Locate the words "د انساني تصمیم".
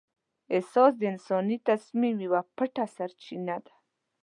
0.97-2.15